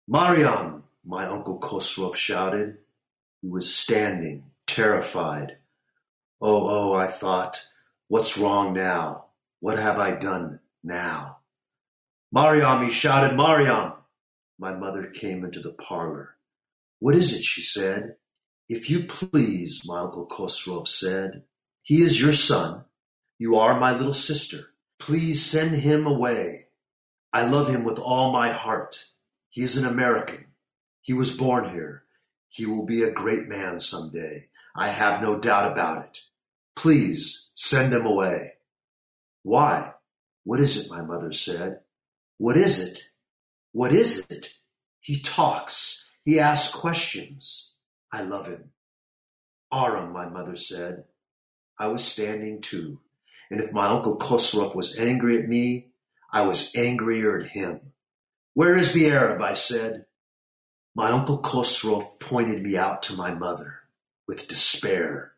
[0.08, 2.80] Mariam, my uncle Khosrove shouted.
[3.46, 5.58] He was standing, terrified.
[6.41, 7.68] Oh, oh, I thought,
[8.08, 9.26] what's wrong now?
[9.60, 11.38] What have I done now.
[12.32, 13.93] Mariam, he shouted, Mariam!
[14.58, 16.38] My mother came into the parlor.
[16.98, 17.43] What is it?
[17.43, 18.16] she said.
[18.68, 21.43] If you please, my uncle Khosrove said,
[21.84, 22.86] he is your son.
[23.38, 24.72] You are my little sister.
[24.98, 26.70] Please send him away.
[27.32, 29.12] I love him with all my heart.
[29.52, 30.48] He is an American.
[31.04, 32.05] He was born here.
[32.56, 34.45] He will be a great man some day.
[34.78, 36.20] I have no doubt about it.
[36.74, 38.53] Please send him away.
[39.43, 39.91] Why?
[40.45, 40.89] What is it?
[40.89, 41.82] my mother said.
[42.38, 43.10] What is it?
[43.74, 44.53] What is it?
[45.01, 46.10] He talks.
[46.24, 47.76] He asks questions.
[48.14, 48.70] I love him.
[49.74, 51.03] Aram, my mother said.
[51.78, 53.01] I was standing too,
[53.51, 55.89] and if my uncle Khosrove was angry at me,
[56.32, 57.91] I was angrier at him.
[58.53, 59.41] Where is the Arab?
[59.41, 60.06] I said.
[60.96, 63.82] My uncle Khosrove pointed me out to my mother
[64.28, 65.34] with despair.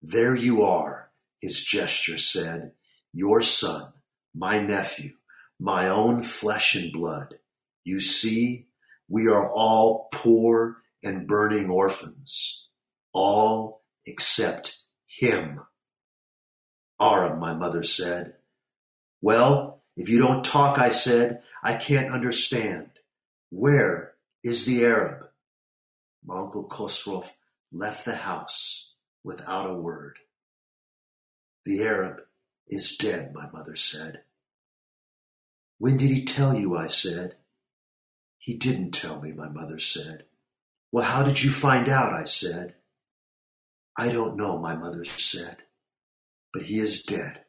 [0.00, 2.72] There you are, his gesture said,
[3.12, 3.94] your son
[4.34, 5.12] my nephew,
[5.60, 7.34] my own flesh and blood.
[7.84, 8.66] You see,
[9.08, 12.68] we are all poor and burning orphans,
[13.12, 15.60] all except him.
[17.00, 18.34] Aram, my mother said.
[19.20, 22.90] Well, if you don't talk, I said, I can't understand.
[23.50, 24.13] Where
[24.44, 25.28] is the Arab?
[26.24, 27.30] My uncle Khosrove
[27.72, 30.18] left the house without a word.
[31.64, 32.20] The Arab
[32.68, 34.20] is dead, my mother said.
[35.78, 36.76] When did he tell you?
[36.76, 37.36] I said.
[38.38, 40.24] He didn't tell me, my mother said.
[40.92, 42.12] Well, how did you find out?
[42.12, 42.74] I said.
[43.96, 45.58] I don't know, my mother said,
[46.52, 47.44] but he is dead.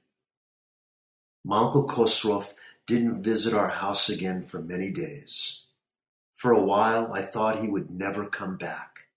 [1.44, 2.54] My uncle Khosrove
[2.88, 5.65] didn't visit our house again for many days.
[6.36, 9.08] For a while, I thought he would never come back.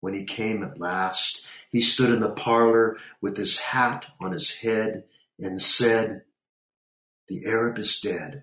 [0.00, 4.58] When he came at last, he stood in the parlor with his hat on his
[4.58, 5.04] head
[5.40, 6.22] and said,
[7.28, 8.42] The Arab is dead.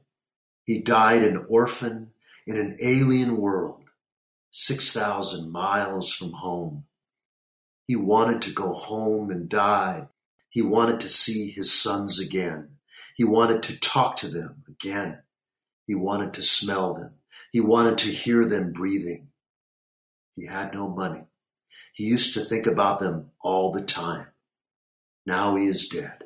[0.66, 2.12] He died an orphan
[2.48, 3.84] in an alien world,
[4.50, 6.86] 6,000 miles from home.
[7.86, 10.08] He wanted to go home and die.
[10.50, 12.78] He wanted to see his sons again.
[13.16, 15.20] He wanted to talk to them again.
[15.86, 17.14] He wanted to smell them.
[17.52, 19.28] He wanted to hear them breathing.
[20.34, 21.26] He had no money.
[21.94, 24.28] He used to think about them all the time.
[25.26, 26.24] Now he is dead.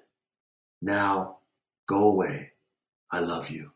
[0.82, 1.38] Now,
[1.88, 2.52] go away.
[3.12, 3.72] I love you.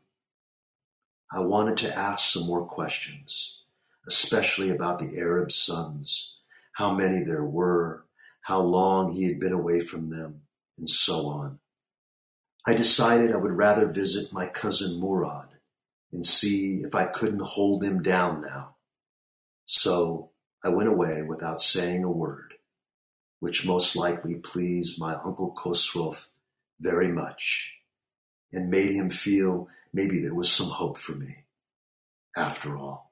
[1.31, 3.63] I wanted to ask some more questions,
[4.07, 6.41] especially about the Arab sons,
[6.73, 8.05] how many there were,
[8.41, 10.41] how long he had been away from them,
[10.77, 11.59] and so on.
[12.65, 15.48] I decided I would rather visit my cousin Mourad
[16.11, 18.75] and see if I couldn't hold him down now.
[19.65, 20.31] So
[20.63, 22.55] I went away without saying a word,
[23.39, 26.25] which most likely pleased my Uncle Khosrove
[26.79, 27.75] very much
[28.51, 31.43] and made him feel maybe there was some hope for me
[32.35, 33.08] after all.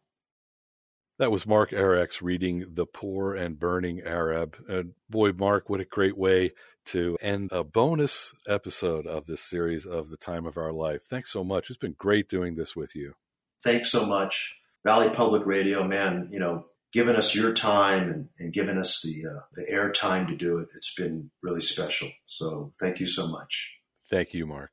[1.19, 4.55] That was Mark Arax reading The Poor and Burning Arab.
[4.69, 6.51] And boy, Mark, what a great way
[6.85, 11.05] to end a bonus episode of this series of The Time of Our Life.
[11.09, 11.71] Thanks so much.
[11.71, 13.15] It's been great doing this with you.
[13.63, 14.57] Thanks so much.
[14.85, 19.27] Valley Public Radio, man, you know, giving us your time and, and giving us the
[19.27, 20.67] uh, the air time to do it.
[20.75, 22.09] It's been really special.
[22.25, 23.71] So thank you so much.
[24.07, 24.69] Thank you, Mark.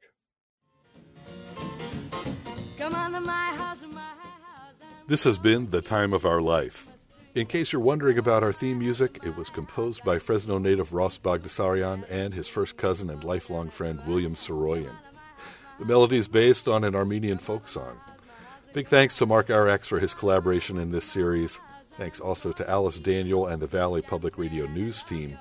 [5.07, 6.91] This has been The Time of Our Life.
[7.35, 11.19] In case you're wondering about our theme music, it was composed by Fresno native Ross
[11.19, 14.95] Bagdasarian and his first cousin and lifelong friend William Saroyan.
[15.79, 18.01] The melody is based on an Armenian folk song.
[18.73, 21.61] Big thanks to Mark Arax for his collaboration in this series.
[21.99, 25.37] Thanks also to Alice Daniel and the Valley Public Radio News team.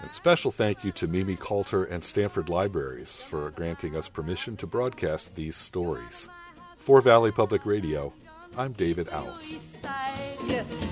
[0.00, 4.66] And special thank you to Mimi Coulter and Stanford Libraries for granting us permission to
[4.66, 6.28] broadcast these stories.
[6.78, 8.12] For Valley Public Radio,
[8.56, 9.76] I'm David Kouros.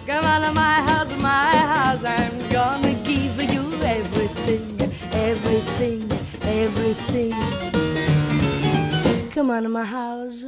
[0.06, 4.80] Come out of my house, my house, I'm gonna give you everything,
[5.12, 6.02] everything,
[6.42, 7.32] everything.
[9.30, 10.42] Come out of my house.